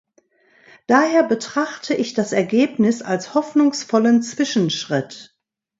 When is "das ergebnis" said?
2.15-3.03